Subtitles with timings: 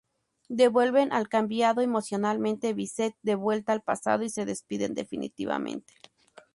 [0.49, 5.93] Devuelven al cambiado emocionalmente Vincent de vuelta al pasado y se despiden definitivamente.